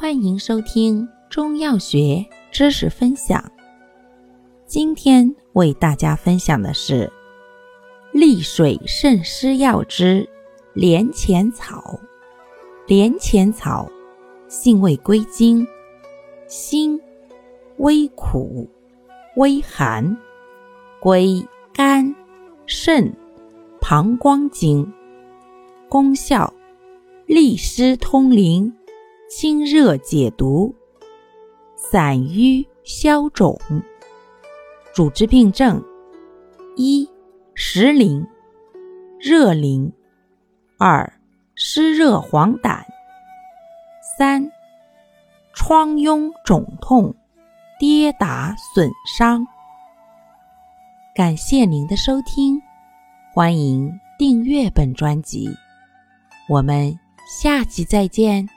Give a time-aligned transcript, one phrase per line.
[0.00, 3.52] 欢迎收听中药学知识分享。
[4.64, 7.12] 今天为大家分享的是
[8.10, 10.26] 利水渗湿药之
[10.72, 12.00] 连钱草。
[12.86, 13.86] 连钱草
[14.48, 15.66] 性味归经：
[16.48, 16.98] 辛，
[17.76, 18.66] 微苦，
[19.36, 20.16] 微寒，
[20.98, 22.14] 归肝、
[22.64, 23.14] 肾、
[23.82, 24.90] 膀胱经。
[25.90, 26.50] 功效：
[27.26, 28.72] 利湿通淋。
[29.30, 30.74] 清热解毒，
[31.76, 33.56] 散瘀消肿。
[34.92, 35.80] 主治病症：
[36.74, 37.08] 一、
[37.54, 38.26] 实淋、
[39.20, 39.88] 热淋；
[40.78, 41.12] 二、
[41.54, 42.84] 湿热黄疸；
[44.18, 44.50] 三、
[45.54, 47.14] 疮痈肿痛、
[47.78, 49.46] 跌打损伤。
[51.14, 52.60] 感谢您的收听，
[53.32, 55.48] 欢迎订阅本专辑，
[56.48, 56.98] 我们
[57.40, 58.48] 下期再见。